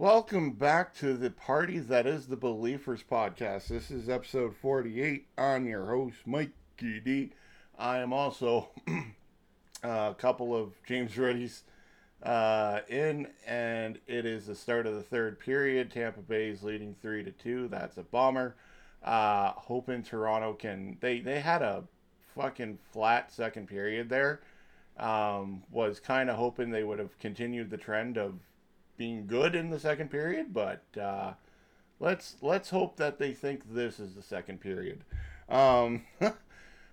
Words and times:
Welcome 0.00 0.52
back 0.52 0.94
to 0.98 1.16
the 1.16 1.28
party 1.28 1.80
that 1.80 2.06
is 2.06 2.28
the 2.28 2.36
Be-Leaf-ers 2.36 3.02
podcast. 3.10 3.66
This 3.66 3.90
is 3.90 4.08
episode 4.08 4.54
48. 4.54 5.26
I'm 5.36 5.66
your 5.66 5.86
host, 5.86 6.18
Mikey 6.24 7.00
D. 7.00 7.32
I 7.76 7.98
am 7.98 8.12
also 8.12 8.68
a 9.82 10.14
couple 10.16 10.54
of 10.54 10.74
James 10.86 11.18
Reddy's 11.18 11.64
uh, 12.22 12.78
in, 12.88 13.26
and 13.44 13.98
it 14.06 14.24
is 14.24 14.46
the 14.46 14.54
start 14.54 14.86
of 14.86 14.94
the 14.94 15.02
third 15.02 15.40
period. 15.40 15.90
Tampa 15.90 16.20
Bay 16.20 16.50
is 16.50 16.62
leading 16.62 16.94
3 17.02 17.24
to 17.24 17.32
2. 17.32 17.66
That's 17.66 17.96
a 17.96 18.04
bomber. 18.04 18.54
Uh, 19.02 19.50
hoping 19.56 20.04
Toronto 20.04 20.52
can. 20.52 20.96
They, 21.00 21.18
they 21.18 21.40
had 21.40 21.60
a 21.60 21.82
fucking 22.36 22.78
flat 22.92 23.32
second 23.32 23.66
period 23.66 24.08
there. 24.10 24.42
Um, 24.96 25.64
was 25.72 25.98
kind 25.98 26.30
of 26.30 26.36
hoping 26.36 26.70
they 26.70 26.84
would 26.84 27.00
have 27.00 27.18
continued 27.18 27.70
the 27.70 27.76
trend 27.76 28.16
of 28.16 28.34
being 28.98 29.26
good 29.26 29.54
in 29.54 29.70
the 29.70 29.78
second 29.78 30.10
period, 30.10 30.52
but 30.52 30.82
uh, 31.00 31.32
let's 32.00 32.36
let's 32.42 32.68
hope 32.68 32.96
that 32.96 33.18
they 33.18 33.32
think 33.32 33.72
this 33.72 33.98
is 33.98 34.14
the 34.14 34.22
second 34.22 34.60
period. 34.60 35.04
Um, 35.48 36.02
all 36.20 36.32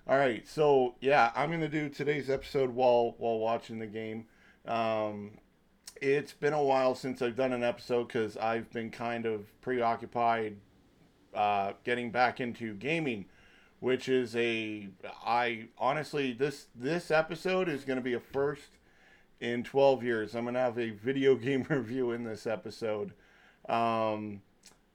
right, 0.08 0.48
so 0.48 0.96
yeah, 1.02 1.32
I'm 1.36 1.52
gonna 1.52 1.68
do 1.68 1.90
today's 1.90 2.30
episode 2.30 2.70
while 2.70 3.16
while 3.18 3.40
watching 3.40 3.80
the 3.80 3.88
game. 3.88 4.28
Um, 4.66 5.32
it's 6.02 6.34
been 6.34 6.54
a 6.54 6.64
while 6.64 6.96
since 6.96 7.22
I've 7.22 7.36
done 7.36 7.54
an 7.54 7.64
episode 7.64 8.08
because 8.08 8.38
I've 8.38 8.72
been 8.72 8.92
kind 8.92 9.26
of 9.26 9.60
preoccupied 9.62 10.58
uh, 11.34 11.74
getting 11.84 12.12
back 12.12 12.40
into 12.40 12.74
gaming, 12.76 13.26
which 13.80 14.08
is 14.08 14.36
a 14.36 14.90
I 15.26 15.68
honestly 15.78 16.34
this 16.34 16.68
this 16.76 17.12
episode 17.12 17.68
is 17.68 17.84
to 17.84 18.02
be 18.02 18.14
a 18.14 18.20
first 18.20 18.70
in 19.40 19.64
12 19.64 20.04
years. 20.04 20.36
I'm 20.36 20.44
going 20.44 20.56
to 20.56 20.60
have 20.60 20.78
a 20.78 20.92
video 20.92 21.36
game 21.36 21.66
review 21.70 22.12
in 22.12 22.24
this 22.24 22.48
episode. 22.48 23.14
Um, 23.68 24.42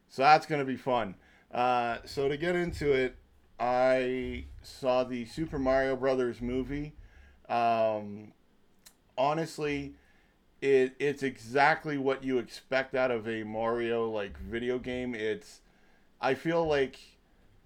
so 0.08 0.22
that's 0.22 0.46
going 0.46 0.60
to 0.60 0.64
be 0.66 0.76
fun. 0.76 1.14
Uh, 1.52 1.98
so 2.04 2.28
to 2.28 2.36
get 2.36 2.56
into 2.56 2.92
it, 2.92 3.16
I 3.58 4.44
saw 4.62 5.04
the 5.04 5.26
Super 5.26 5.58
Mario 5.58 5.96
Brothers 5.96 6.40
movie. 6.40 6.94
Um, 7.48 8.32
honestly, 9.18 9.94
it 10.60 10.94
it's 10.98 11.22
exactly 11.22 11.98
what 11.98 12.22
you 12.22 12.38
expect 12.38 12.94
out 12.94 13.10
of 13.10 13.28
a 13.28 13.42
Mario 13.42 14.08
like 14.08 14.38
video 14.38 14.78
game. 14.78 15.14
It's 15.14 15.60
I 16.20 16.34
feel 16.34 16.66
like 16.66 16.98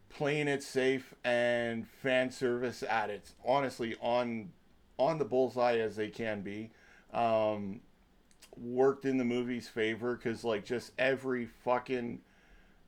playing 0.09 0.49
it 0.49 0.63
safe 0.63 1.15
and 1.25 1.87
fan 1.89 2.31
service 2.31 2.83
at 2.83 3.11
its 3.11 3.35
honestly 3.45 3.97
on 4.01 4.51
on 4.99 5.19
the 5.19 5.25
bullseye 5.25 5.79
as 5.79 5.97
they 5.97 6.09
can 6.09 6.43
be. 6.43 6.71
Um, 7.13 7.81
worked 8.57 9.05
in 9.05 9.17
the 9.17 9.25
movie's 9.25 9.69
favor 9.69 10.17
because 10.17 10.45
like 10.45 10.65
just 10.65 10.93
every 10.99 11.47
fucking 11.47 12.21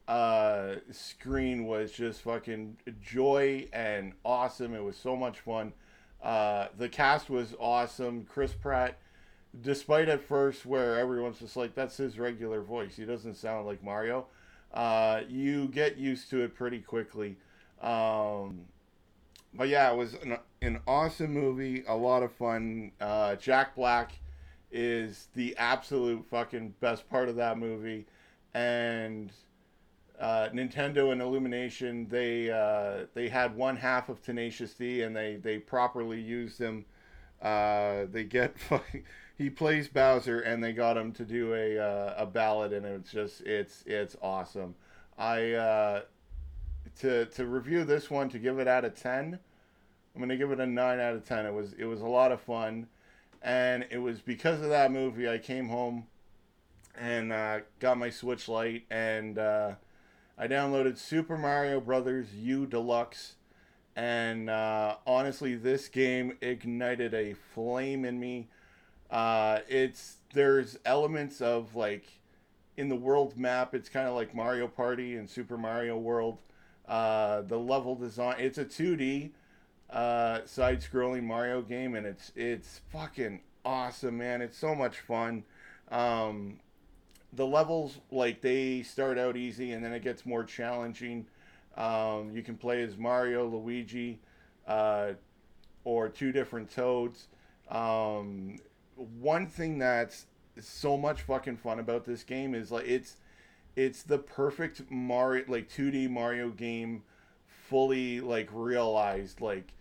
uh, 0.09 0.77
screen 0.91 1.67
was 1.67 1.91
just 1.93 2.23
fucking 2.23 2.77
joy 3.01 3.69
and 3.73 4.13
awesome. 4.25 4.75
It 4.75 4.83
was 4.83 4.97
so 4.97 5.17
much 5.17 5.41
fun. 5.41 5.73
Uh, 6.23 6.69
the 6.79 6.89
cast 6.89 7.29
was 7.31 7.55
awesome. 7.59 8.25
Chris 8.25 8.53
Pratt, 8.53 8.99
despite 9.61 10.09
at 10.09 10.23
first 10.23 10.67
where 10.67 10.99
everyone's 10.99 11.39
just 11.39 11.57
like, 11.57 11.75
that's 11.75 11.97
his 11.97 12.19
regular 12.19 12.63
voice. 12.63 12.97
He 12.97 13.05
doesn't 13.05 13.35
sound 13.35 13.67
like 13.67 13.83
Mario. 13.83 14.27
Uh, 14.73 15.23
you 15.29 15.69
get 15.69 15.97
used 15.97 16.31
to 16.31 16.43
it 16.43 16.55
pretty 16.55 16.81
quickly. 16.81 17.37
Um, 17.81 18.63
but 19.55 19.69
yeah, 19.69 19.91
it 19.91 19.97
was 19.97 20.15
an, 20.15 20.39
an 20.63 20.81
awesome 20.87 21.33
movie, 21.33 21.85
a 21.87 21.97
lot 21.97 22.23
of 22.23 22.33
fun. 22.33 22.93
Uh, 23.01 23.37
Jack 23.37 23.75
Black 23.75 24.13
is 24.71 25.29
the 25.35 25.57
absolute 25.57 26.25
fucking 26.27 26.75
best 26.81 27.09
part 27.09 27.29
of 27.29 27.37
that 27.37 27.59
movie, 27.59 28.07
and 28.55 29.33
uh, 30.19 30.49
Nintendo 30.53 31.13
and 31.13 31.21
Illumination 31.21 32.07
they 32.09 32.51
uh, 32.51 33.07
they 33.15 33.29
had 33.29 33.57
one 33.57 33.77
half 33.77 34.09
of 34.09 34.23
Tenacious 34.23 34.75
D, 34.75 35.03
and 35.03 35.15
they 35.15 35.37
they 35.37 35.59
properly 35.59 36.21
used 36.21 36.59
him. 36.59 36.85
Uh, 37.43 38.07
they 38.11 38.25
get 38.25 38.55
he 39.39 39.51
plays 39.51 39.89
Bowser, 39.89 40.41
and 40.41 40.65
they 40.65 40.73
got 40.73 40.97
him 40.97 41.13
to 41.13 41.25
do 41.25 41.55
a 41.55 41.79
uh, 41.79 42.15
a 42.17 42.27
ballad, 42.27 42.73
and 42.73 42.87
it's 42.87 43.13
just 43.13 43.43
it's 43.43 43.85
it's 43.87 44.17
awesome. 44.23 44.75
I 45.19 45.53
uh, 45.53 46.01
to 47.01 47.27
to 47.27 47.47
review 47.47 47.85
this 47.85 48.11
one 48.11 48.29
to 48.31 48.39
give 48.39 48.59
it 48.59 48.69
out 48.69 48.85
of 48.85 48.95
ten. 48.95 49.39
I'm 50.17 50.23
gonna 50.23 50.39
give 50.39 50.51
it 50.51 50.61
a 50.61 50.67
nine 50.67 50.99
out 50.99 51.15
of 51.15 51.27
ten. 51.27 51.45
It 51.45 51.53
was 51.53 51.75
it 51.75 51.85
was 51.85 52.01
a 52.01 52.07
lot 52.07 52.33
of 52.33 52.41
fun, 52.41 52.87
and 53.43 53.85
it 53.91 53.99
was 53.99 54.23
because 54.23 54.63
of 54.63 54.71
that 54.71 54.91
movie 54.91 55.29
I 55.29 55.37
came 55.37 55.69
home 55.69 56.07
and 56.99 57.31
uh, 57.31 57.61
got 57.81 57.99
my 57.99 58.09
Switch 58.09 58.49
Lite 58.49 58.85
and 58.91 59.39
uh, 59.39 59.73
I 60.39 60.49
downloaded 60.49 60.97
Super 60.97 61.37
Mario 61.37 61.81
Brothers 61.81 62.35
U 62.35 62.65
Deluxe. 62.65 63.35
And 63.95 64.49
uh, 64.49 64.97
honestly, 65.07 65.55
this 65.55 65.89
game 65.89 66.39
ignited 66.41 67.13
a 67.13 67.35
flame 67.55 68.07
in 68.07 68.19
me. 68.19 68.49
Uh, 69.11 69.59
it's 69.69 70.17
there's 70.33 70.79
elements 70.87 71.43
of 71.43 71.77
like 71.77 72.07
in 72.79 72.89
the 72.89 72.97
world 72.97 73.37
map. 73.37 73.75
It's 73.75 73.91
kind 73.91 74.09
of 74.09 74.15
like 74.15 74.35
Mario 74.35 74.67
Party 74.67 75.15
and 75.17 75.29
Super 75.29 75.59
Mario 75.59 75.99
World. 75.99 76.39
Uh, 76.89 77.43
the 77.43 77.59
level 77.59 77.95
design. 77.97 78.37
It's 78.39 78.57
a 78.57 78.65
2D 78.65 79.33
uh, 79.91 80.41
side-scrolling 80.45 81.23
Mario 81.23 81.63
game, 81.63 81.95
and 81.95 82.07
it's 82.07 82.33
it's 82.35 82.81
fucking 82.91 83.41
awesome, 83.65 84.19
man. 84.19 84.43
It's 84.43 84.57
so 84.57 84.75
much 84.75 85.01
fun. 85.01 85.45
Um, 85.91 86.61
the 87.33 87.47
levels 87.47 87.99
like 88.11 88.41
they 88.41 88.83
start 88.83 89.19
out 89.19 89.37
easy, 89.37 89.73
and 89.73 89.85
then 89.85 89.93
it 89.93 90.03
gets 90.03 90.25
more 90.27 90.45
challenging. 90.45 91.27
Um, 91.77 92.31
you 92.35 92.43
can 92.43 92.57
play 92.57 92.83
as 92.83 92.97
Mario, 92.97 93.47
Luigi, 93.47 94.21
uh, 94.67 95.13
or 95.85 96.09
two 96.09 96.33
different 96.33 96.71
Toads. 96.71 97.29
Um, 97.69 98.57
one 98.97 99.47
thing 99.47 99.79
that's 99.79 100.27
so 100.59 100.97
much 100.97 101.23
fucking 101.23 101.59
fun 101.59 101.79
about 101.79 102.05
this 102.05 102.23
game 102.23 102.55
is 102.55 102.71
like 102.71 102.87
it's 102.87 103.17
it's 103.75 104.03
the 104.03 104.19
perfect 104.19 104.91
Mario 104.91 105.45
like 105.49 105.69
2D 105.69 106.09
Mario 106.09 106.49
game 106.49 107.03
fully 107.69 108.21
like 108.21 108.49
realized 108.53 109.41
like 109.41 109.73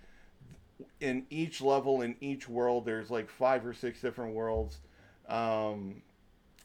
in 0.99 1.25
each 1.29 1.61
level 1.61 2.01
in 2.01 2.15
each 2.19 2.49
world 2.49 2.85
there's 2.85 3.09
like 3.09 3.29
five 3.29 3.65
or 3.65 3.73
six 3.73 4.01
different 4.01 4.33
worlds. 4.33 4.79
Um, 5.27 6.01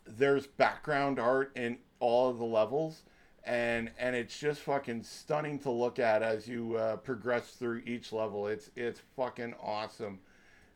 there's 0.06 0.46
background 0.46 1.18
art 1.18 1.52
in 1.56 1.78
all 2.00 2.30
of 2.30 2.38
the 2.38 2.44
levels 2.44 3.02
and 3.44 3.90
and 3.98 4.14
it's 4.14 4.38
just 4.38 4.60
fucking 4.60 5.02
stunning 5.02 5.58
to 5.60 5.70
look 5.70 5.98
at 5.98 6.22
as 6.22 6.46
you 6.46 6.76
uh, 6.76 6.96
progress 6.96 7.50
through 7.50 7.82
each 7.86 8.12
level. 8.12 8.46
It's 8.46 8.70
it's 8.76 9.00
fucking 9.16 9.54
awesome. 9.62 10.20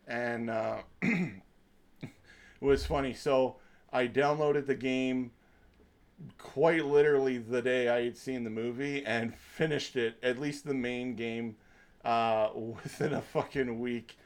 And 0.07 0.51
uh, 0.51 0.79
it 1.03 1.41
was 2.61 2.87
funny. 2.87 3.15
So 3.15 3.57
i 3.93 4.09
downloaded 4.09 4.67
the 4.67 4.75
game 4.75 5.31
quite 6.39 6.85
literally 6.85 7.39
the 7.39 7.61
day 7.61 7.89
i 7.89 8.05
had 8.05 8.17
seen 8.17 8.45
the 8.45 8.51
movie 8.51 9.05
and 9.05 9.35
finished 9.57 9.97
it 9.97 10.17
at 10.23 10.39
least 10.39 10.65
the 10.65 10.75
main 10.75 11.15
game 11.15 11.57
uh, 12.05 12.51
within 12.55 13.15
a 13.15 13.21
fucking 13.21 13.79
week. 13.81 14.17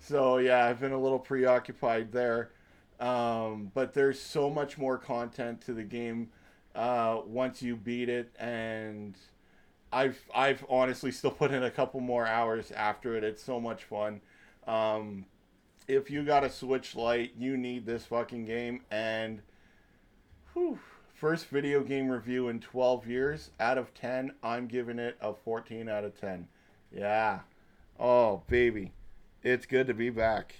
So 0.00 0.38
yeah, 0.38 0.66
I've 0.66 0.80
been 0.80 0.92
a 0.92 1.00
little 1.00 1.18
preoccupied 1.18 2.12
there. 2.12 2.50
Um, 3.00 3.70
but 3.74 3.94
there's 3.94 4.18
so 4.18 4.50
much 4.50 4.76
more 4.76 4.98
content 4.98 5.60
to 5.62 5.72
the 5.72 5.84
game 5.84 6.30
uh, 6.74 7.20
once 7.24 7.62
you 7.62 7.76
beat 7.76 8.08
it, 8.08 8.32
and 8.40 9.16
I've 9.92 10.20
I've 10.34 10.64
honestly 10.68 11.12
still 11.12 11.30
put 11.30 11.52
in 11.52 11.62
a 11.62 11.70
couple 11.70 12.00
more 12.00 12.26
hours 12.26 12.72
after 12.72 13.16
it. 13.16 13.22
It's 13.22 13.42
so 13.42 13.60
much 13.60 13.84
fun. 13.84 14.20
Um, 14.66 15.26
if 15.86 16.10
you 16.10 16.24
got 16.24 16.42
a 16.42 16.50
Switch 16.50 16.96
Lite, 16.96 17.34
you 17.38 17.56
need 17.56 17.86
this 17.86 18.04
fucking 18.04 18.46
game. 18.46 18.80
And 18.90 19.42
whew, 20.52 20.80
first 21.18 21.46
video 21.46 21.82
game 21.82 22.08
review 22.08 22.48
in 22.48 22.60
12 22.60 23.06
years. 23.06 23.50
Out 23.58 23.76
of 23.76 23.92
10, 23.94 24.32
I'm 24.42 24.66
giving 24.66 24.98
it 24.98 25.16
a 25.20 25.34
14 25.34 25.88
out 25.88 26.04
of 26.04 26.18
10. 26.18 26.46
Yeah. 26.92 27.40
Oh, 27.98 28.42
baby. 28.48 28.92
It's 29.42 29.66
good 29.66 29.86
to 29.88 29.94
be 29.94 30.10
back. 30.10 30.54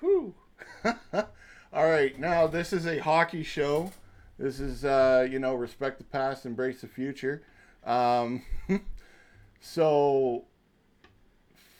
Whew. 0.00 0.34
All 0.84 1.88
right. 1.88 2.18
Now, 2.18 2.46
this 2.46 2.72
is 2.72 2.86
a 2.86 2.98
hockey 2.98 3.42
show. 3.42 3.92
This 4.38 4.60
is, 4.60 4.84
uh, 4.84 5.26
you 5.30 5.38
know, 5.38 5.54
respect 5.54 5.98
the 5.98 6.04
past, 6.04 6.44
embrace 6.44 6.82
the 6.82 6.88
future. 6.88 7.42
Um, 7.84 8.42
so, 9.60 10.44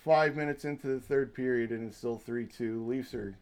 five 0.05 0.37
minutes 0.37 0.65
into 0.65 0.87
the 0.87 1.01
third 1.01 1.35
period, 1.35 1.71
and 1.71 1.89
it's 1.89 1.99
still 1.99 2.17
3 2.17 2.47
2. 2.47 2.87
Leafs 2.87 3.13
are. 3.13 3.37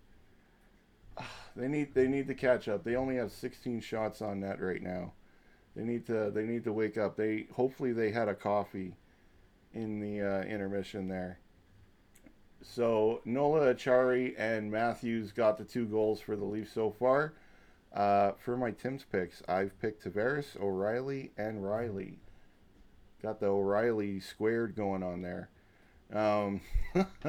They 1.56 1.68
need 1.68 1.94
they 1.94 2.08
need 2.08 2.26
to 2.28 2.34
catch 2.34 2.68
up. 2.68 2.84
They 2.84 2.96
only 2.96 3.16
have 3.16 3.30
16 3.30 3.80
shots 3.80 4.20
on 4.20 4.40
net 4.40 4.60
right 4.60 4.82
now. 4.82 5.12
They 5.76 5.84
need 5.84 6.06
to 6.06 6.30
they 6.30 6.44
need 6.44 6.64
to 6.64 6.72
wake 6.72 6.98
up. 6.98 7.16
They 7.16 7.46
hopefully 7.54 7.92
they 7.92 8.10
had 8.10 8.28
a 8.28 8.34
coffee 8.34 8.94
in 9.72 10.00
the 10.00 10.20
uh, 10.20 10.42
intermission 10.42 11.08
there. 11.08 11.38
So 12.62 13.20
Noel 13.24 13.74
Acciari 13.74 14.34
and 14.38 14.70
Matthews 14.70 15.32
got 15.32 15.58
the 15.58 15.64
two 15.64 15.84
goals 15.84 16.20
for 16.20 16.34
the 16.34 16.44
Leafs 16.44 16.72
so 16.72 16.90
far. 16.90 17.34
Uh, 17.92 18.32
for 18.38 18.56
my 18.56 18.72
Tim's 18.72 19.04
picks, 19.04 19.42
I've 19.46 19.78
picked 19.80 20.04
Tavares, 20.04 20.60
O'Reilly, 20.60 21.30
and 21.36 21.62
Rielly. 21.62 22.16
Got 23.22 23.38
the 23.38 23.46
O'Reilly 23.46 24.18
squared 24.18 24.74
going 24.74 25.02
on 25.02 25.22
there. 25.22 25.48
Um, 26.12 26.60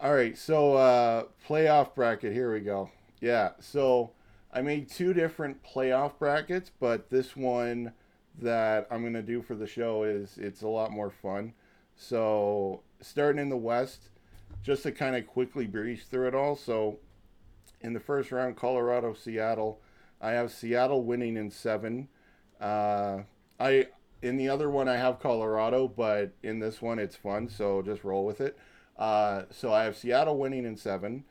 all 0.00 0.14
right, 0.14 0.38
so 0.38 0.74
uh, 0.74 1.24
playoff 1.48 1.94
bracket. 1.94 2.32
Here 2.32 2.52
we 2.52 2.60
go. 2.60 2.90
Yeah, 3.26 3.54
so 3.58 4.12
I 4.52 4.60
made 4.60 4.88
two 4.88 5.12
different 5.12 5.60
playoff 5.64 6.16
brackets, 6.16 6.70
but 6.78 7.10
this 7.10 7.34
one 7.34 7.92
that 8.40 8.86
I'm 8.88 9.02
gonna 9.02 9.20
do 9.20 9.42
for 9.42 9.56
the 9.56 9.66
show 9.66 10.04
is 10.04 10.38
it's 10.38 10.62
a 10.62 10.68
lot 10.68 10.92
more 10.92 11.10
fun. 11.10 11.52
So 11.96 12.82
starting 13.00 13.42
in 13.42 13.48
the 13.48 13.56
West, 13.56 14.10
just 14.62 14.84
to 14.84 14.92
kind 14.92 15.16
of 15.16 15.26
quickly 15.26 15.66
breeze 15.66 16.04
through 16.08 16.28
it 16.28 16.34
all. 16.36 16.54
So 16.54 17.00
in 17.80 17.94
the 17.94 17.98
first 17.98 18.30
round, 18.30 18.54
Colorado, 18.54 19.12
Seattle. 19.12 19.80
I 20.20 20.30
have 20.30 20.52
Seattle 20.52 21.02
winning 21.02 21.36
in 21.36 21.50
seven. 21.50 22.06
Uh, 22.60 23.22
I 23.58 23.88
in 24.22 24.36
the 24.36 24.48
other 24.48 24.70
one 24.70 24.88
I 24.88 24.98
have 24.98 25.18
Colorado, 25.18 25.88
but 25.88 26.30
in 26.44 26.60
this 26.60 26.80
one 26.80 27.00
it's 27.00 27.16
fun, 27.16 27.48
so 27.48 27.82
just 27.82 28.04
roll 28.04 28.24
with 28.24 28.40
it. 28.40 28.56
Uh, 28.96 29.46
so 29.50 29.72
I 29.72 29.82
have 29.82 29.96
Seattle 29.96 30.38
winning 30.38 30.64
in 30.64 30.76
seven. 30.76 31.24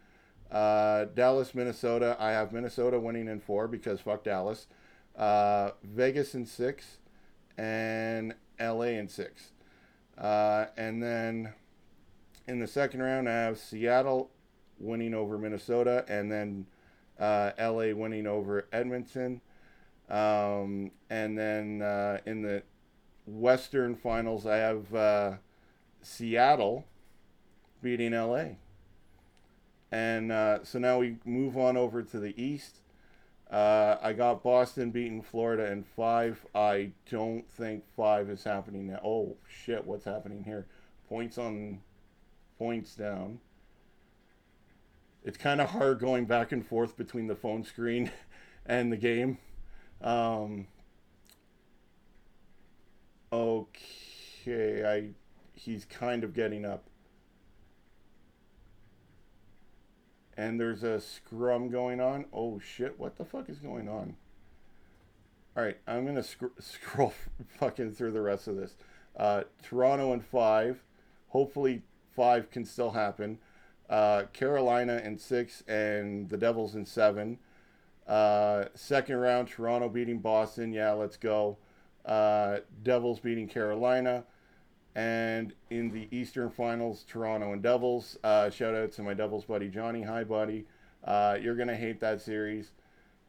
Uh, 0.56 1.04
Dallas, 1.14 1.54
Minnesota. 1.54 2.16
I 2.18 2.32
have 2.32 2.54
Minnesota 2.54 2.98
winning 2.98 3.28
in 3.28 3.42
four 3.42 3.68
because 3.68 4.00
fuck 4.00 4.24
Dallas. 4.24 4.68
Uh, 5.14 5.72
Vegas 5.84 6.34
in 6.34 6.46
six, 6.46 7.00
and 7.58 8.34
LA 8.58 8.96
in 8.96 9.10
six. 9.10 9.52
Uh, 10.18 10.68
and 10.78 11.04
then 11.04 11.54
in 12.48 12.60
the 12.60 12.68
second 12.68 13.02
round, 13.02 13.28
I 13.28 13.34
have 13.34 13.58
Seattle 13.58 14.32
winning 14.80 15.14
over 15.14 15.38
Minnesota, 15.38 16.06
and 16.08 16.32
then 16.32 16.68
uh, 17.20 17.52
LA 17.60 17.94
winning 17.94 18.26
over 18.26 18.66
Edmonton. 18.72 19.42
Um, 20.10 20.92
and 21.10 21.38
then 21.38 21.82
uh, 21.82 22.20
in 22.26 22.44
the 22.44 22.64
Western 23.26 23.94
Finals, 23.94 24.46
I 24.46 24.56
have 24.56 24.96
uh, 24.96 25.34
Seattle 26.02 26.86
beating 27.82 28.14
LA. 28.14 28.52
And 29.96 30.30
uh, 30.30 30.62
so 30.66 30.78
now 30.78 31.00
we 31.00 31.16
move 31.24 31.58
on 31.58 31.78
over 31.78 32.04
to 32.04 32.20
the 32.20 32.34
East. 32.36 32.80
Uh, 33.50 33.96
I 34.02 34.12
got 34.12 34.44
Boston 34.44 34.92
beating 34.92 35.22
Florida 35.22 35.72
in 35.72 35.86
five. 35.86 36.46
I 36.54 36.92
don't 37.10 37.50
think 37.50 37.86
five 37.96 38.30
is 38.30 38.44
happening 38.44 38.88
now. 38.88 39.00
Oh, 39.06 39.38
shit, 39.48 39.86
what's 39.86 40.04
happening 40.04 40.44
here? 40.44 40.66
Points 41.08 41.38
on 41.38 41.80
points 42.60 42.94
down. 42.94 43.40
It's 45.24 45.38
kind 45.38 45.62
of 45.62 45.70
hard 45.70 46.00
going 46.00 46.26
back 46.26 46.52
and 46.52 46.68
forth 46.68 46.98
between 46.98 47.28
the 47.28 47.36
phone 47.36 47.64
screen 47.64 48.12
and 48.66 48.92
the 48.92 48.98
game. 48.98 49.38
Um, 50.02 50.68
okay, 53.32 54.84
I 54.86 55.12
he's 55.54 55.86
kind 55.86 56.26
of 56.26 56.34
getting 56.34 56.66
up. 56.66 56.90
And 60.38 60.60
there's 60.60 60.84
a 60.84 61.00
scrum 61.00 61.70
going 61.70 62.02
on. 62.02 62.26
Oh 62.34 62.60
shit, 62.60 63.00
what 63.00 63.18
the 63.18 63.26
fuck 63.26 63.50
is 63.50 63.60
going 63.60 63.88
on? 63.88 64.16
All 65.56 65.64
right, 65.64 65.78
I'm 65.88 66.04
going 66.04 66.16
to 66.18 66.24
sc- 66.24 66.60
scroll 66.60 67.14
fucking 67.60 67.94
through 67.94 68.12
the 68.12 68.22
rest 68.22 68.48
of 68.48 68.58
this. 68.58 68.76
Uh, 69.16 69.44
Toronto 69.64 70.12
and 70.12 70.24
5. 70.24 70.84
Hopefully 71.30 71.84
5 72.16 72.52
can 72.52 72.66
still 72.66 72.92
happen. 72.92 73.40
Uh, 73.90 74.24
Carolina 74.34 75.02
in 75.04 75.18
6 75.18 75.64
and 75.68 76.30
the 76.30 76.38
Devils 76.38 76.76
in 76.76 76.86
7. 76.86 77.38
Uh, 78.06 78.66
second 78.74 79.18
round, 79.18 79.48
Toronto 79.48 79.90
beating 79.90 80.20
Boston. 80.20 80.74
Yeah, 80.74 80.92
let's 80.92 81.18
go. 81.18 81.58
Uh, 82.06 82.58
Devils 82.84 83.20
beating 83.20 83.48
Carolina. 83.48 84.26
And 84.96 85.54
in 85.70 85.92
the 85.92 86.08
Eastern 86.10 86.50
Finals, 86.50 87.04
Toronto 87.08 87.52
and 87.52 87.62
Devils. 87.62 88.18
Uh, 88.24 88.50
shout 88.50 88.74
out 88.74 88.94
to 88.94 89.04
my 89.04 89.14
Devils 89.14 89.44
buddy 89.44 89.68
Johnny. 89.68 90.04
Hi, 90.04 90.24
buddy. 90.24 90.66
Uh, 91.04 91.38
you're 91.42 91.56
to 91.68 91.76
hate 91.76 92.00
that 92.00 92.22
series, 92.22 92.72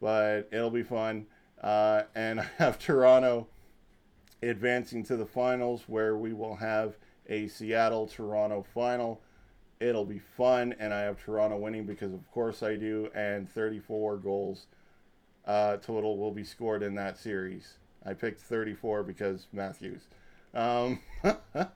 but 0.01 0.47
it'll 0.51 0.69
be 0.69 0.83
fun. 0.83 1.25
Uh, 1.61 2.03
and 2.15 2.39
I 2.41 2.47
have 2.57 2.79
Toronto 2.79 3.47
advancing 4.41 5.03
to 5.03 5.17
the 5.17 5.25
finals 5.25 5.83
where 5.87 6.15
we 6.17 6.33
will 6.33 6.55
have 6.55 6.97
a 7.27 7.47
Seattle 7.47 8.07
Toronto 8.07 8.65
final. 8.73 9.21
It'll 9.79 10.05
be 10.05 10.19
fun, 10.19 10.73
and 10.79 10.93
I 10.93 11.01
have 11.01 11.23
Toronto 11.23 11.57
winning 11.57 11.85
because, 11.85 12.13
of 12.13 12.31
course, 12.31 12.63
I 12.63 12.75
do. 12.75 13.09
And 13.13 13.49
34 13.49 14.17
goals 14.17 14.67
uh, 15.45 15.77
total 15.77 16.17
will 16.17 16.31
be 16.31 16.43
scored 16.43 16.81
in 16.81 16.95
that 16.95 17.17
series. 17.17 17.77
I 18.05 18.13
picked 18.13 18.41
34 18.41 19.03
because 19.03 19.47
Matthews. 19.51 20.07
Um, 20.53 20.99
all 21.23 21.67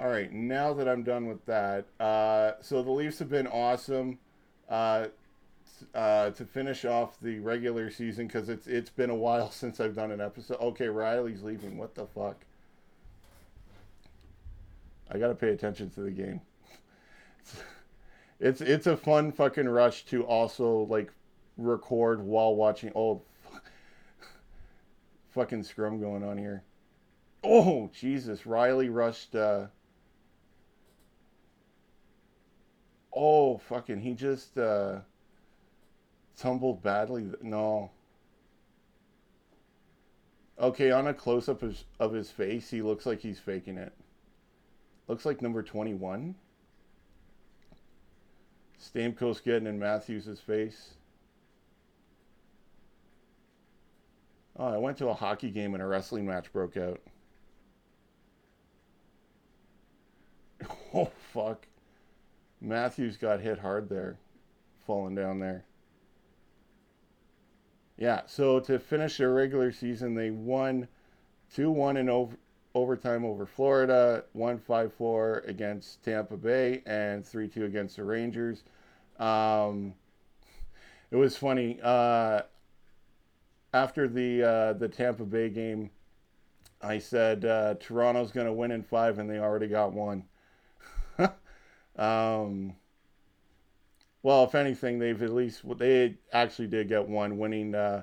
right, 0.00 0.32
now 0.32 0.72
that 0.74 0.88
I'm 0.88 1.02
done 1.02 1.26
with 1.26 1.44
that, 1.46 1.86
uh, 2.00 2.52
so 2.60 2.82
the 2.82 2.90
Leafs 2.90 3.18
have 3.18 3.28
been 3.28 3.46
awesome 3.46 4.18
uh, 4.68 5.06
uh, 5.94 6.30
to 6.30 6.44
finish 6.44 6.84
off 6.84 7.18
the 7.20 7.38
regular 7.38 7.90
season 7.90 8.26
because 8.26 8.48
it's 8.48 8.66
it's 8.66 8.90
been 8.90 9.10
a 9.10 9.14
while 9.14 9.50
since 9.52 9.80
I've 9.80 9.94
done 9.94 10.10
an 10.10 10.20
episode. 10.20 10.58
Okay, 10.60 10.86
Rielly's 10.86 11.42
leaving. 11.42 11.76
What 11.76 11.94
the 11.94 12.06
fuck? 12.06 12.36
I 15.10 15.18
gotta 15.18 15.34
pay 15.34 15.50
attention 15.50 15.90
to 15.90 16.00
the 16.00 16.10
game. 16.10 16.40
It's 18.40 18.60
it's 18.60 18.86
a 18.86 18.96
fun 18.96 19.32
fucking 19.32 19.68
rush 19.68 20.04
to 20.06 20.22
also 20.22 20.86
like 20.88 21.12
record 21.56 22.22
while 22.22 22.54
watching. 22.54 22.92
Oh, 22.94 23.22
fucking 25.38 25.62
scrum 25.62 26.00
going 26.00 26.24
on 26.24 26.36
here. 26.36 26.64
Oh 27.44 27.88
Jesus! 27.94 28.40
Rielly 28.40 28.92
rushed. 28.92 29.36
Uh, 29.36 29.66
oh 33.14 33.58
fucking! 33.58 34.00
He 34.00 34.14
just 34.14 34.58
uh, 34.58 34.98
tumbled 36.36 36.82
badly. 36.82 37.30
No. 37.40 37.92
Okay, 40.58 40.90
on 40.90 41.06
a 41.06 41.14
close 41.14 41.48
up 41.48 41.62
of, 41.62 41.78
of 42.00 42.12
his 42.12 42.32
face, 42.32 42.68
he 42.68 42.82
looks 42.82 43.06
like 43.06 43.20
he's 43.20 43.38
faking 43.38 43.78
it. 43.78 43.92
Looks 45.06 45.24
like 45.24 45.40
number 45.40 45.62
21. 45.62 46.34
Stamkos 48.82 49.40
getting 49.44 49.68
in 49.68 49.78
Matthews' 49.78 50.40
face. 50.40 50.94
Oh, 54.58 54.66
I 54.66 54.76
went 54.76 54.98
to 54.98 55.08
a 55.08 55.14
hockey 55.14 55.50
game 55.50 55.74
and 55.74 55.82
a 55.82 55.86
wrestling 55.86 56.26
match 56.26 56.52
broke 56.52 56.76
out. 56.76 57.00
Oh, 60.94 61.10
fuck. 61.34 61.66
Matthews 62.62 63.18
got 63.18 63.40
hit 63.40 63.58
hard 63.58 63.90
there, 63.90 64.16
falling 64.86 65.14
down 65.14 65.38
there. 65.38 65.64
Yeah, 67.98 68.22
so 68.26 68.58
to 68.60 68.78
finish 68.78 69.18
their 69.18 69.32
regular 69.32 69.70
season, 69.70 70.14
they 70.14 70.30
won 70.30 70.88
2 71.54 71.70
1 71.70 71.98
in 71.98 72.08
over, 72.08 72.36
overtime 72.74 73.24
over 73.24 73.44
Florida, 73.44 74.24
1 74.32 74.58
5 74.58 74.92
4 74.94 75.44
against 75.46 76.02
Tampa 76.02 76.36
Bay, 76.36 76.82
and 76.86 77.24
3 77.24 77.48
2 77.48 77.66
against 77.66 77.96
the 77.96 78.04
Rangers. 78.04 78.64
Um, 79.18 79.94
it 81.10 81.16
was 81.16 81.36
funny. 81.36 81.78
Uh, 81.82 82.42
after 83.78 84.08
the 84.08 84.42
uh, 84.42 84.72
the 84.72 84.88
Tampa 84.88 85.24
Bay 85.24 85.48
game, 85.48 85.90
I 86.82 86.98
said 86.98 87.44
uh, 87.44 87.74
Toronto's 87.78 88.32
going 88.32 88.46
to 88.46 88.52
win 88.52 88.72
in 88.72 88.82
five, 88.82 89.18
and 89.18 89.30
they 89.30 89.38
already 89.38 89.68
got 89.68 89.92
one. 89.92 90.24
um, 91.96 92.74
well, 94.22 94.44
if 94.44 94.54
anything, 94.54 94.98
they've 94.98 95.22
at 95.22 95.32
least 95.32 95.62
they 95.78 96.16
actually 96.32 96.68
did 96.68 96.88
get 96.88 97.08
one, 97.08 97.38
winning 97.38 97.74
uh, 97.74 98.02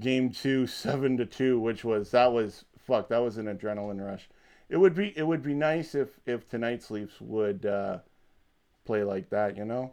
game 0.00 0.30
two 0.30 0.66
seven 0.84 1.16
to 1.18 1.26
two, 1.26 1.60
which 1.60 1.84
was 1.84 2.10
that 2.12 2.32
was 2.32 2.64
fuck 2.78 3.08
that 3.08 3.22
was 3.22 3.36
an 3.36 3.46
adrenaline 3.46 4.04
rush. 4.04 4.28
It 4.70 4.78
would 4.78 4.94
be 4.94 5.12
it 5.16 5.26
would 5.26 5.42
be 5.42 5.54
nice 5.54 5.94
if 5.94 6.18
if 6.24 6.48
tonight's 6.48 6.90
Leafs 6.90 7.20
would 7.20 7.66
uh, 7.66 7.98
play 8.86 9.04
like 9.04 9.28
that, 9.30 9.56
you 9.58 9.66
know. 9.66 9.92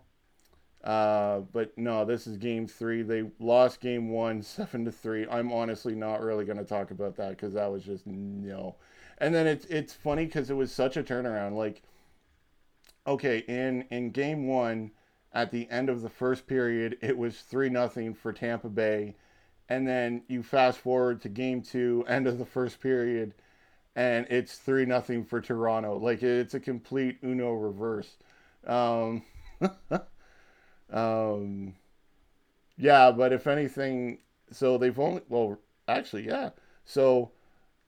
Uh, 0.83 1.41
but 1.53 1.77
no, 1.77 2.05
this 2.05 2.25
is 2.25 2.37
game 2.37 2.67
three. 2.67 3.03
They 3.03 3.29
lost 3.39 3.79
game 3.81 4.09
one, 4.09 4.41
seven 4.43 4.85
to 4.85 4.91
three. 4.91 5.27
I'm 5.29 5.51
honestly 5.51 5.95
not 5.95 6.21
really 6.21 6.45
going 6.45 6.57
to 6.57 6.63
talk 6.65 6.91
about 6.91 7.15
that 7.17 7.31
because 7.31 7.53
that 7.53 7.71
was 7.71 7.83
just 7.83 8.07
no. 8.07 8.75
And 9.17 9.33
then 9.35 9.47
it's 9.47 9.65
it's 9.65 9.93
funny 9.93 10.25
because 10.25 10.49
it 10.49 10.55
was 10.55 10.71
such 10.71 10.97
a 10.97 11.03
turnaround. 11.03 11.55
Like, 11.55 11.83
okay, 13.07 13.39
in 13.47 13.83
in 13.91 14.11
game 14.11 14.47
one, 14.47 14.91
at 15.33 15.51
the 15.51 15.69
end 15.69 15.89
of 15.89 16.01
the 16.01 16.09
first 16.09 16.47
period, 16.47 16.97
it 17.01 17.17
was 17.17 17.41
three 17.41 17.69
nothing 17.69 18.13
for 18.13 18.33
Tampa 18.33 18.69
Bay, 18.69 19.15
and 19.69 19.87
then 19.87 20.23
you 20.27 20.43
fast 20.43 20.79
forward 20.79 21.21
to 21.21 21.29
game 21.29 21.61
two, 21.61 22.03
end 22.09 22.27
of 22.27 22.37
the 22.37 22.45
first 22.45 22.79
period, 22.81 23.33
and 23.95 24.27
it's 24.29 24.57
three 24.57 24.85
nothing 24.85 25.25
for 25.25 25.41
Toronto. 25.41 25.97
Like 25.97 26.23
it's 26.23 26.53
a 26.55 26.59
complete 26.59 27.19
Uno 27.23 27.53
reverse. 27.53 28.17
Um, 28.67 29.23
Um, 30.91 31.75
Yeah, 32.77 33.11
but 33.11 33.31
if 33.33 33.47
anything, 33.47 34.19
so 34.51 34.77
they've 34.77 34.99
only 34.99 35.21
well, 35.29 35.59
actually, 35.87 36.25
yeah. 36.27 36.49
So 36.85 37.31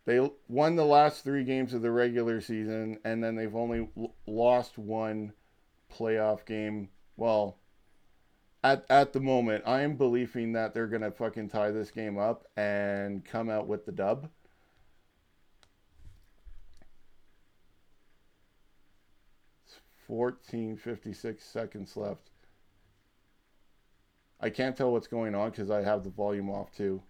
they 0.06 0.30
won 0.50 0.76
the 0.78 0.86
last 0.86 1.24
three 1.24 1.44
games 1.46 1.74
of 1.74 1.82
the 1.84 1.92
regular 1.92 2.42
season, 2.42 3.00
and 3.06 3.24
then 3.24 3.36
they've 3.36 3.56
only 3.56 3.90
l- 3.98 4.16
lost 4.28 4.78
one 4.78 5.34
playoff 5.92 6.46
game. 6.46 6.90
Well, 7.18 7.60
at 8.64 8.86
at 8.90 9.14
the 9.14 9.20
moment, 9.22 9.64
I 9.66 9.82
am 9.82 9.96
believing 9.96 10.52
that 10.54 10.74
they're 10.74 10.88
gonna 10.88 11.12
fucking 11.12 11.48
tie 11.50 11.72
this 11.72 11.92
game 11.92 12.18
up 12.18 12.46
and 12.58 13.24
come 13.24 13.50
out 13.50 13.68
with 13.68 13.86
the 13.86 13.92
dub. 13.94 14.30
It's 19.66 19.82
seconds 21.42 21.98
left. 21.98 22.30
I 24.44 24.50
can't 24.50 24.76
tell 24.76 24.92
what's 24.92 25.08
going 25.08 25.36
on 25.36 25.52
because 25.52 25.72
I 25.72 25.84
have 25.84 26.04
the 26.04 26.10
volume 26.10 26.50
off 26.50 26.70
too. 26.76 27.02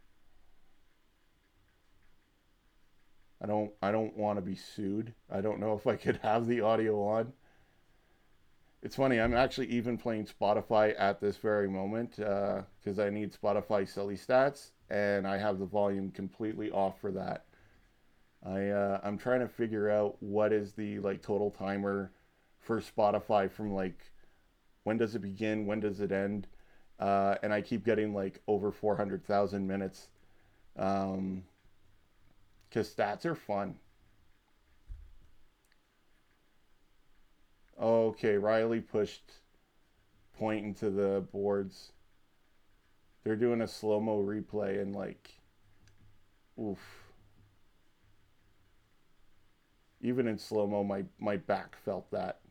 I 3.41 3.47
don't 3.47 3.71
I 3.81 3.91
don't 3.91 4.15
want 4.15 4.37
to 4.37 4.43
be 4.43 4.55
sued. 4.55 5.15
I 5.31 5.41
don't 5.41 5.59
know 5.59 5.73
if 5.77 5.87
I 5.87 5.95
could 5.95 6.17
have 6.17 6.45
the 6.45 6.61
audio 6.61 7.01
on. 7.01 7.33
It's 8.83 8.95
funny. 8.95 9.19
I'm 9.19 9.33
actually 9.33 9.67
even 9.67 9.97
playing 9.97 10.27
Spotify 10.27 10.93
at 10.95 11.19
this 11.19 11.37
very 11.37 11.67
moment 11.67 12.17
because 12.17 12.99
uh, 12.99 13.03
I 13.03 13.09
need 13.09 13.33
Spotify 13.33 13.89
silly 13.89 14.15
stats, 14.15 14.69
and 14.91 15.25
I 15.25 15.39
have 15.39 15.57
the 15.57 15.65
volume 15.65 16.11
completely 16.11 16.69
off 16.69 17.01
for 17.01 17.11
that. 17.13 17.45
I 18.45 18.67
uh, 18.67 18.99
I'm 19.03 19.17
trying 19.17 19.39
to 19.39 19.47
figure 19.47 19.89
out 19.89 20.17
what 20.21 20.53
is 20.53 20.73
the 20.73 20.99
like 20.99 21.23
total 21.23 21.49
timer 21.49 22.11
for 22.59 22.79
Spotify 22.79 23.49
from 23.49 23.73
like 23.73 24.11
when 24.83 24.97
does 24.97 25.15
it 25.15 25.23
begin, 25.23 25.65
when 25.65 25.79
does 25.79 25.99
it 25.99 26.11
end, 26.11 26.45
uh, 27.03 27.36
and 27.43 27.53
I 27.53 27.62
keep 27.62 27.86
getting 27.86 28.13
like 28.13 28.41
over 28.48 28.72
four 28.72 28.95
hundred 28.95 29.25
thousand 29.25 29.67
minutes. 29.67 30.07
Um, 30.77 31.43
because 32.69 32.89
stats 32.89 33.25
are 33.25 33.36
fun. 33.36 33.75
Okay, 37.79 38.36
Rielly 38.36 38.81
pushed 38.88 39.33
Point 40.38 40.65
into 40.65 40.89
the 40.89 41.25
boards. 41.31 41.91
They're 43.24 43.36
doing 43.36 43.62
a 43.62 43.67
slow 43.67 44.00
mo 44.00 44.24
replay 44.24 44.81
and 44.81 44.95
like, 44.95 45.31
oof. 46.60 46.79
Even 50.01 50.27
in 50.27 50.38
slow 50.38 50.67
mo, 50.67 50.83
my 50.83 51.05
my 51.19 51.38
back 51.38 51.75
felt 51.75 52.12
that. 52.12 52.42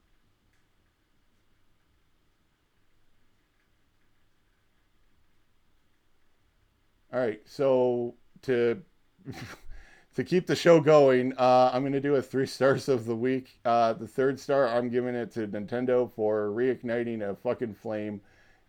All 7.12 7.20
right, 7.20 7.42
so 7.44 8.14
to 8.42 8.80
to 10.14 10.24
keep 10.24 10.46
the 10.46 10.56
show 10.56 10.80
going, 10.80 11.34
uh, 11.36 11.70
I'm 11.70 11.82
going 11.82 11.92
to 11.92 12.00
do 12.00 12.14
a 12.14 12.22
three 12.22 12.46
stars 12.46 12.88
of 12.88 13.04
the 13.04 13.14
week. 13.14 13.58
Uh, 13.66 13.92
the 13.92 14.08
third 14.08 14.40
star, 14.40 14.66
I'm 14.66 14.88
giving 14.88 15.14
it 15.14 15.30
to 15.32 15.46
Nintendo 15.46 16.10
for 16.10 16.48
reigniting 16.48 17.20
a 17.20 17.34
fucking 17.34 17.74
flame 17.74 18.22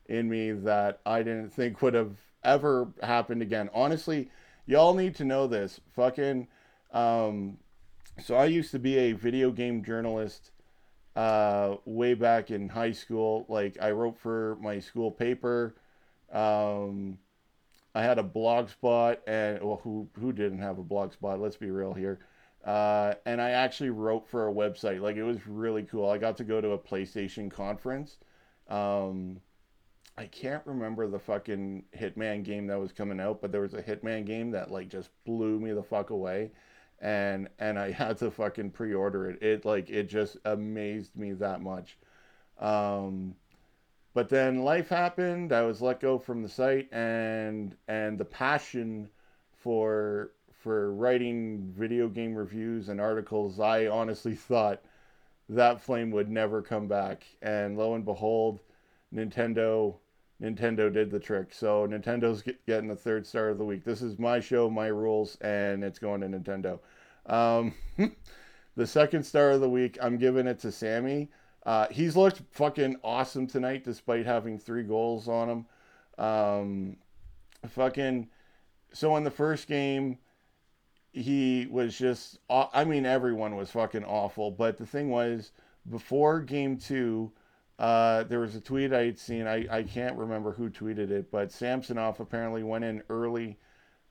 in 0.07 0.29
me 0.29 0.51
that 0.51 0.99
I 1.05 1.19
didn't 1.19 1.51
think 1.51 1.81
would 1.81 1.93
have 1.93 2.17
ever 2.43 2.89
happened 3.01 3.41
again. 3.41 3.69
Honestly, 3.73 4.29
y'all 4.65 4.93
need 4.93 5.15
to 5.15 5.23
know 5.23 5.47
this. 5.47 5.79
Fucking, 5.95 6.49
um, 6.91 7.57
so 8.21 8.35
I 8.35 8.45
used 8.45 8.71
to 8.71 8.79
be 8.79 8.97
a 8.97 9.13
video 9.13 9.51
game 9.51 9.85
journalist 9.85 10.51
uh, 11.15 11.77
way 11.85 12.13
back 12.13 12.51
in 12.51 12.67
high 12.67 12.91
school. 12.91 13.45
Like 13.47 13.77
I 13.81 13.91
wrote 13.91 14.17
for 14.17 14.57
my 14.61 14.79
school 14.79 15.11
paper. 15.11 15.75
Um, 16.29 17.19
I 17.95 18.01
had 18.01 18.17
a 18.17 18.23
blog 18.23 18.69
spot, 18.69 19.21
and 19.27 19.61
well, 19.61 19.79
who 19.83 20.07
who 20.19 20.33
didn't 20.33 20.59
have 20.59 20.79
a 20.79 20.83
blog 20.83 21.13
spot? 21.13 21.39
Let's 21.39 21.57
be 21.57 21.69
real 21.71 21.93
here. 21.93 22.19
Uh, 22.63 23.15
and 23.25 23.41
I 23.41 23.51
actually 23.51 23.89
wrote 23.89 24.27
for 24.27 24.47
a 24.47 24.53
website. 24.53 25.01
Like 25.01 25.17
it 25.17 25.23
was 25.23 25.45
really 25.47 25.83
cool. 25.83 26.09
I 26.09 26.17
got 26.17 26.37
to 26.37 26.43
go 26.43 26.61
to 26.61 26.71
a 26.71 26.77
PlayStation 26.77 27.51
conference. 27.51 28.17
Um, 28.69 29.41
I 30.17 30.25
can't 30.27 30.65
remember 30.65 31.07
the 31.07 31.19
fucking 31.19 31.85
Hitman 31.97 32.43
game 32.43 32.67
that 32.67 32.79
was 32.79 32.91
coming 32.91 33.19
out, 33.19 33.41
but 33.41 33.51
there 33.51 33.61
was 33.61 33.73
a 33.73 33.81
Hitman 33.83 34.25
game 34.25 34.51
that 34.51 34.71
like 34.71 34.89
just 34.89 35.09
blew 35.25 35.59
me 35.59 35.71
the 35.73 35.83
fuck 35.83 36.09
away, 36.09 36.51
and 37.01 37.49
and 37.59 37.77
I 37.77 37.91
had 37.91 38.17
to 38.19 38.31
fucking 38.31 38.71
pre-order 38.71 39.29
it. 39.29 39.43
It 39.43 39.65
like 39.65 39.89
it 39.89 40.09
just 40.09 40.37
amazed 40.45 41.15
me 41.15 41.33
that 41.33 41.61
much. 41.61 41.97
Um, 42.59 43.35
but 44.13 44.29
then 44.29 44.63
life 44.63 44.89
happened. 44.89 45.51
I 45.51 45.63
was 45.63 45.81
let 45.81 45.99
go 45.99 46.17
from 46.19 46.41
the 46.43 46.49
site, 46.49 46.91
and 46.91 47.75
and 47.87 48.17
the 48.17 48.25
passion 48.25 49.09
for 49.57 50.31
for 50.51 50.93
writing 50.93 51.73
video 51.77 52.07
game 52.07 52.33
reviews 52.35 52.89
and 52.89 53.01
articles, 53.01 53.59
I 53.59 53.87
honestly 53.87 54.35
thought 54.49 54.81
that 55.49 55.81
flame 55.81 56.11
would 56.11 56.29
never 56.29 56.61
come 56.61 56.87
back. 56.87 57.25
And 57.41 57.77
lo 57.77 57.95
and 57.95 58.05
behold, 58.05 58.61
Nintendo 59.13 59.95
Nintendo 60.41 60.91
did 60.91 61.09
the 61.09 61.19
trick. 61.19 61.53
So 61.53 61.87
Nintendo's 61.87 62.43
getting 62.67 62.89
the 62.89 62.95
third 62.95 63.25
star 63.25 63.49
of 63.49 63.57
the 63.57 63.65
week. 63.65 63.83
This 63.83 64.01
is 64.01 64.19
my 64.19 64.39
show, 64.39 64.69
my 64.69 64.87
rules, 64.87 65.37
and 65.41 65.83
it's 65.83 65.99
going 65.99 66.21
to 66.21 66.27
Nintendo. 66.27 66.79
Um, 67.25 67.73
the 68.75 68.87
second 68.87 69.23
star 69.23 69.51
of 69.51 69.61
the 69.61 69.69
week, 69.69 69.97
I'm 70.01 70.17
giving 70.17 70.47
it 70.47 70.59
to 70.59 70.71
Sammy. 70.71 71.29
Uh, 71.65 71.87
he's 71.89 72.15
looked 72.15 72.41
fucking 72.51 72.97
awesome 73.03 73.47
tonight, 73.47 73.83
despite 73.83 74.25
having 74.25 74.59
three 74.59 74.83
goals 74.83 75.27
on 75.27 75.49
him. 75.49 75.65
Um, 76.23 76.97
fucking. 77.69 78.27
So 78.91 79.15
in 79.15 79.23
the 79.23 79.31
first 79.31 79.67
game, 79.67 80.17
he 81.13 81.67
was 81.71 81.97
just. 81.97 82.39
I 82.49 82.83
mean, 82.83 83.05
everyone 83.05 83.55
was 83.55 83.71
fucking 83.71 84.03
awful. 84.03 84.51
But 84.51 84.77
the 84.77 84.85
thing 84.85 85.09
was, 85.09 85.51
before 85.89 86.41
game 86.41 86.77
two, 86.77 87.31
uh, 87.79 88.23
there 88.23 88.39
was 88.39 88.55
a 88.55 88.61
tweet 88.61 88.93
I 88.93 89.05
had 89.05 89.19
seen. 89.19 89.47
I, 89.47 89.65
I 89.69 89.83
can't 89.83 90.17
remember 90.17 90.51
who 90.51 90.69
tweeted 90.69 91.11
it, 91.11 91.31
but 91.31 91.51
Samsonov 91.51 92.19
apparently 92.19 92.63
went 92.63 92.83
in 92.83 93.01
early 93.09 93.57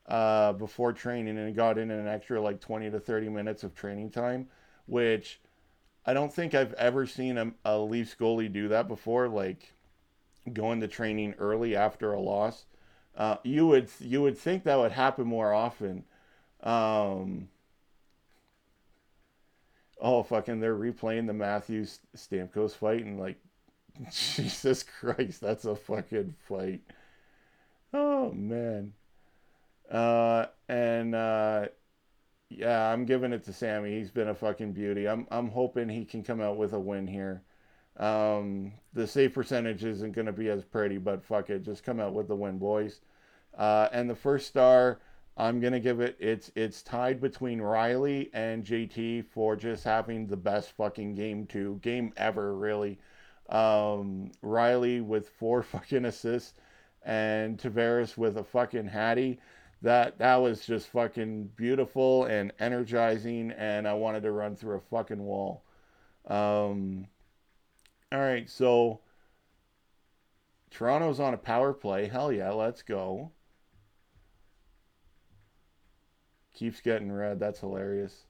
uh, 0.07 0.53
before 0.53 0.91
training 0.91 1.37
and 1.37 1.55
got 1.55 1.77
in 1.77 1.89
an 1.91 2.07
extra 2.07 2.41
like 2.41 2.59
20 2.59 2.89
to 2.91 2.99
30 2.99 3.29
minutes 3.29 3.63
of 3.63 3.73
training 3.73 4.09
time, 4.09 4.47
which 4.85 5.39
I 6.05 6.13
don't 6.13 6.33
think 6.33 6.53
I've 6.53 6.73
ever 6.73 7.05
seen 7.05 7.37
a, 7.37 7.51
a 7.63 7.77
Leafs 7.77 8.15
goalie 8.19 8.51
do 8.51 8.67
that 8.69 8.87
before. 8.87 9.27
Like 9.27 9.73
going 10.51 10.81
to 10.81 10.87
training 10.87 11.35
early 11.39 11.75
after 11.75 12.13
a 12.13 12.19
loss. 12.19 12.65
Uh, 13.15 13.37
you 13.43 13.67
would 13.67 13.89
you 13.99 14.21
would 14.21 14.37
think 14.37 14.63
that 14.63 14.77
would 14.77 14.91
happen 14.91 15.27
more 15.27 15.53
often. 15.53 16.03
Um, 16.61 17.49
oh 20.01 20.23
fucking! 20.23 20.59
They're 20.59 20.75
replaying 20.75 21.27
the 21.27 21.33
Matthews 21.33 21.99
Stamkos 22.17 22.71
fight 22.71 23.05
and 23.05 23.19
like, 23.19 23.37
Jesus 24.11 24.83
Christ, 24.83 25.41
that's 25.41 25.65
a 25.65 25.75
fucking 25.75 26.35
fight. 26.47 26.81
Oh 27.93 28.31
man. 28.31 28.93
Uh, 29.91 30.47
and 30.67 30.82
I'm 32.93 33.05
giving 33.05 33.33
it 33.33 33.43
to 33.45 33.53
Sammy. 33.53 33.97
He's 33.97 34.11
been 34.11 34.29
a 34.29 34.35
fucking 34.35 34.73
beauty. 34.73 35.07
I'm 35.07 35.27
I'm 35.31 35.49
hoping 35.49 35.89
he 35.89 36.05
can 36.05 36.23
come 36.23 36.39
out 36.39 36.57
with 36.57 36.73
a 36.73 36.79
win 36.79 37.07
here. 37.07 37.41
Um, 37.97 38.73
the 38.93 39.07
save 39.07 39.33
percentage 39.33 39.83
isn't 39.83 40.13
going 40.13 40.27
to 40.27 40.31
be 40.31 40.49
as 40.49 40.63
pretty, 40.63 40.97
but 40.97 41.23
fuck 41.23 41.49
it, 41.49 41.63
just 41.63 41.83
come 41.83 41.99
out 41.99 42.13
with 42.13 42.27
the 42.27 42.35
win, 42.35 42.57
boys. 42.57 43.01
Uh, 43.57 43.87
and 43.91 44.09
the 44.09 44.15
first 44.15 44.47
star, 44.47 44.99
I'm 45.37 45.59
gonna 45.59 45.79
give 45.79 45.99
it. 46.01 46.15
It's 46.19 46.51
it's 46.55 46.83
tied 46.83 47.19
between 47.19 47.59
Rielly 47.59 48.29
and 48.33 48.63
JT 48.63 49.25
for 49.25 49.55
just 49.55 49.83
having 49.83 50.27
the 50.27 50.37
best 50.37 50.71
fucking 50.71 51.15
game 51.15 51.47
two 51.47 51.79
game 51.81 52.13
ever, 52.17 52.55
really. 52.55 52.99
Um, 53.49 54.31
Rielly 54.43 55.03
with 55.03 55.29
four 55.29 55.63
fucking 55.73 56.05
assists, 56.05 56.53
and 57.03 57.57
Tavares 57.57 58.17
with 58.17 58.37
a 58.37 58.43
fucking 58.43 58.87
hattie 58.87 59.39
that 59.83 60.17
that 60.17 60.37
was 60.37 60.65
just 60.65 60.87
fucking 60.87 61.49
beautiful 61.57 62.23
and 62.25 62.53
energizing 62.57 63.51
and 63.51 63.85
i 63.85 63.93
wanted 63.93 64.23
to 64.23 64.31
run 64.31 64.55
through 64.55 64.77
a 64.77 64.81
fucking 64.81 65.21
wall. 65.21 65.63
Um, 66.25 67.07
all 68.11 68.19
right 68.19 68.49
so 68.49 69.01
toronto's 70.71 71.19
on 71.19 71.33
a 71.33 71.37
power 71.37 71.73
play. 71.73 72.07
Hell 72.07 72.31
yeah 72.31 72.51
let's 72.51 72.81
go. 72.81 73.31
Keeps 76.53 76.79
getting 76.81 77.11
red. 77.11 77.39
That's 77.39 77.59
hilarious. 77.59 78.23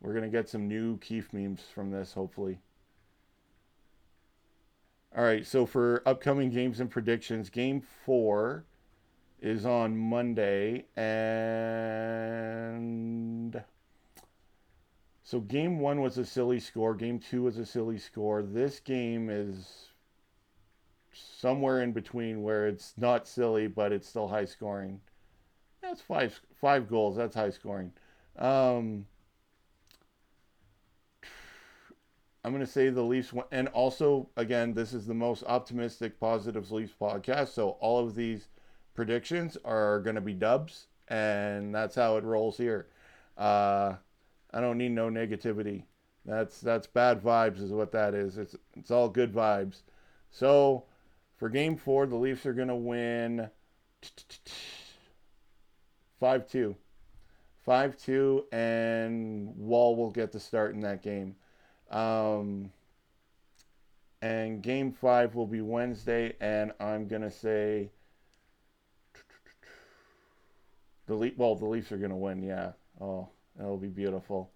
We're 0.00 0.14
gonna 0.14 0.28
get 0.28 0.48
some 0.48 0.68
new 0.68 0.96
keefe 0.98 1.32
memes 1.32 1.62
from 1.74 1.90
this 1.90 2.12
hopefully. 2.12 2.60
All 5.16 5.24
right 5.24 5.44
so 5.44 5.66
for 5.66 6.04
upcoming 6.06 6.50
games 6.50 6.78
and 6.78 6.88
predictions 6.88 7.50
game 7.50 7.80
four 7.80 8.64
is 9.46 9.64
on 9.64 9.96
Monday, 9.96 10.84
and 10.96 11.62
so 15.22 15.40
game 15.40 15.78
one 15.78 16.00
was 16.00 16.18
a 16.18 16.24
silly 16.24 16.58
score. 16.58 16.94
Game 16.94 17.18
two 17.20 17.42
was 17.42 17.56
a 17.58 17.64
silly 17.64 17.98
score. 17.98 18.42
This 18.42 18.80
game 18.80 19.30
is 19.30 19.90
somewhere 21.12 21.80
in 21.82 21.92
between 21.92 22.42
where 22.42 22.66
it's 22.68 22.92
not 22.98 23.26
silly 23.26 23.66
but 23.68 23.90
it's 23.92 24.08
still 24.08 24.28
high 24.28 24.44
scoring. 24.44 25.00
That's 25.80 26.00
five 26.00 26.40
five 26.60 26.88
goals. 26.88 27.16
That's 27.16 27.36
high 27.36 27.50
scoring. 27.50 27.92
Um, 28.36 29.06
I'm 32.44 32.52
going 32.52 32.64
to 32.64 32.70
say 32.70 32.90
the 32.90 33.02
Leafs, 33.02 33.32
and 33.50 33.68
also 33.68 34.28
again, 34.36 34.74
this 34.74 34.92
is 34.92 35.06
the 35.06 35.14
most 35.14 35.44
optimistic, 35.46 36.20
positive 36.20 36.70
Leafs 36.70 36.94
podcast. 37.00 37.48
So 37.48 37.70
all 37.80 38.04
of 38.04 38.14
these 38.14 38.48
predictions 38.96 39.56
are 39.64 40.00
going 40.00 40.16
to 40.16 40.20
be 40.20 40.34
dubs, 40.34 40.86
and 41.08 41.74
that's 41.74 41.94
how 41.94 42.16
it 42.16 42.24
rolls 42.24 42.56
here. 42.56 42.88
Uh, 43.36 43.94
I 44.52 44.60
don't 44.60 44.78
need 44.78 44.92
no 44.92 45.08
negativity. 45.08 45.84
That's 46.24 46.60
that's 46.60 46.88
bad 46.88 47.22
vibes, 47.22 47.62
is 47.62 47.70
what 47.70 47.92
that 47.92 48.14
is. 48.14 48.38
It's 48.38 48.56
it's 48.76 48.90
all 48.90 49.08
good 49.08 49.32
vibes. 49.32 49.82
So 50.30 50.84
for 51.36 51.48
Game 51.48 51.76
Four, 51.76 52.06
the 52.06 52.16
Leafs 52.16 52.46
are 52.46 52.54
going 52.54 52.68
to 52.68 52.74
win 52.74 53.48
five 56.18 56.48
two. 56.48 56.74
5 57.66 57.96
2, 57.96 58.44
and 58.52 59.52
Woll 59.56 59.96
will 59.96 60.12
get 60.12 60.30
the 60.30 60.38
start 60.38 60.72
in 60.72 60.80
that 60.82 61.02
game. 61.02 61.34
Um, 61.90 62.70
and 64.22 64.62
game 64.62 64.92
five 64.92 65.34
will 65.34 65.48
be 65.48 65.60
Wednesday, 65.60 66.34
and 66.40 66.72
I'm 66.78 67.08
going 67.08 67.22
to 67.22 67.30
say 67.30 67.90
the 71.06 71.14
Le- 71.14 71.30
well, 71.36 71.54
the 71.54 71.66
Leafs 71.66 71.92
are 71.92 71.98
going 71.98 72.10
to 72.10 72.16
win, 72.16 72.42
yeah. 72.42 72.72
Oh, 73.00 73.28
that'll 73.56 73.76
be 73.76 73.88
beautiful. 73.88 74.50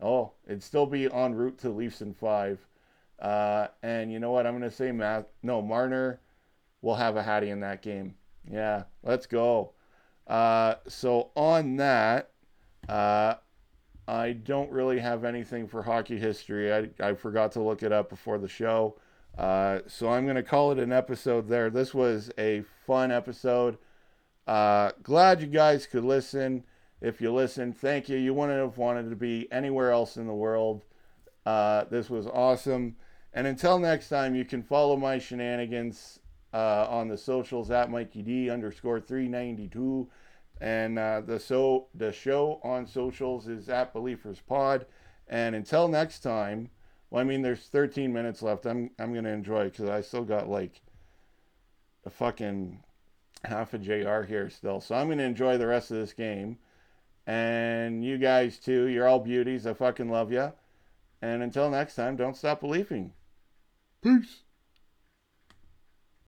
Oh, 0.00 0.32
it'd 0.46 0.62
still 0.62 0.86
be 0.86 1.10
en 1.10 1.34
route 1.34 1.58
to 1.58 1.70
Leafs 1.70 2.02
in 2.02 2.12
five. 2.14 2.58
Uh, 3.18 3.68
and 3.82 4.12
you 4.12 4.18
know 4.18 4.30
what? 4.30 4.46
I'm 4.46 4.58
going 4.58 4.68
to 4.68 4.76
say 4.76 4.92
Matt. 4.92 5.28
No, 5.42 5.62
Marner 5.62 6.20
will 6.82 6.96
have 6.96 7.16
a 7.16 7.22
Hattie 7.22 7.50
in 7.50 7.60
that 7.60 7.82
game. 7.82 8.14
Yeah, 8.50 8.84
let's 9.02 9.26
go. 9.26 9.72
Uh, 10.26 10.74
so 10.86 11.30
on 11.34 11.76
that, 11.76 12.30
uh, 12.88 13.34
I 14.08 14.32
don't 14.32 14.70
really 14.70 14.98
have 14.98 15.24
anything 15.24 15.66
for 15.66 15.82
hockey 15.82 16.18
history. 16.18 16.72
I, 16.72 16.88
I 17.00 17.14
forgot 17.14 17.52
to 17.52 17.62
look 17.62 17.82
it 17.82 17.92
up 17.92 18.10
before 18.10 18.38
the 18.38 18.48
show. 18.48 18.96
Uh, 19.36 19.80
so 19.86 20.08
I'm 20.08 20.24
going 20.24 20.36
to 20.36 20.42
call 20.42 20.72
it 20.72 20.78
an 20.78 20.92
episode 20.92 21.48
there. 21.48 21.70
This 21.70 21.92
was 21.92 22.30
a 22.38 22.62
fun 22.86 23.10
episode. 23.10 23.78
Uh, 24.46 24.92
glad 25.02 25.40
you 25.40 25.48
guys 25.48 25.86
could 25.86 26.04
listen. 26.04 26.64
If 27.00 27.20
you 27.20 27.32
listened, 27.32 27.76
thank 27.76 28.08
you. 28.08 28.16
You 28.16 28.32
wouldn't 28.32 28.58
have 28.58 28.78
wanted 28.78 29.10
to 29.10 29.16
be 29.16 29.50
anywhere 29.52 29.90
else 29.90 30.16
in 30.16 30.26
the 30.26 30.34
world. 30.34 30.84
Uh, 31.44 31.84
this 31.84 32.08
was 32.08 32.26
awesome. 32.26 32.96
And 33.34 33.46
until 33.46 33.78
next 33.78 34.08
time, 34.08 34.34
you 34.34 34.44
can 34.44 34.62
follow 34.62 34.96
my 34.96 35.18
shenanigans 35.18 36.20
uh, 36.54 36.86
on 36.88 37.08
the 37.08 37.18
socials 37.18 37.70
at 37.70 37.90
Mikey 37.90 38.22
D 38.22 38.50
underscore 38.50 39.00
392. 39.00 40.08
And 40.60 40.98
uh, 40.98 41.20
the 41.20 41.38
so 41.38 41.88
the 41.94 42.12
show 42.12 42.60
on 42.64 42.86
socials 42.86 43.46
is 43.46 43.68
at 43.68 43.92
BeLeafers 43.92 44.40
Pod. 44.46 44.86
And 45.28 45.54
until 45.54 45.86
next 45.86 46.20
time, 46.20 46.70
well, 47.10 47.20
I 47.20 47.24
mean, 47.24 47.42
there's 47.42 47.60
13 47.60 48.12
minutes 48.12 48.42
left. 48.42 48.64
I'm 48.64 48.90
I'm 48.98 49.12
gonna 49.12 49.28
enjoy 49.28 49.66
it 49.66 49.72
because 49.72 49.90
I 49.90 50.00
still 50.00 50.24
got 50.24 50.48
like 50.48 50.80
a 52.06 52.10
fucking 52.10 52.82
half 53.46 53.74
a 53.74 53.78
JR 53.78 54.22
here 54.22 54.50
still. 54.50 54.80
So 54.80 54.94
I'm 54.94 55.08
gonna 55.08 55.22
enjoy 55.22 55.58
the 55.58 55.66
rest 55.66 55.90
of 55.90 55.96
this 55.96 56.12
game. 56.12 56.58
And 57.26 58.04
you 58.04 58.18
guys 58.18 58.58
too. 58.58 58.86
You're 58.86 59.08
all 59.08 59.20
beauties. 59.20 59.66
I 59.66 59.74
fucking 59.74 60.08
love 60.08 60.30
you. 60.32 60.52
And 61.22 61.42
until 61.42 61.70
next 61.70 61.96
time, 61.96 62.16
don't 62.16 62.36
stop 62.36 62.60
believing. 62.60 63.12
Peace. 64.02 64.42